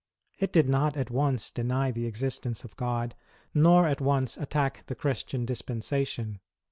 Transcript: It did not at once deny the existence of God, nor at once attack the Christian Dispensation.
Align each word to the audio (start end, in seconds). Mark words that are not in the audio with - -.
It 0.39 0.51
did 0.51 0.67
not 0.67 0.97
at 0.97 1.11
once 1.11 1.51
deny 1.51 1.91
the 1.91 2.07
existence 2.07 2.63
of 2.63 2.75
God, 2.75 3.13
nor 3.53 3.85
at 3.87 4.01
once 4.01 4.35
attack 4.35 4.83
the 4.87 4.95
Christian 4.95 5.45
Dispensation. 5.45 6.39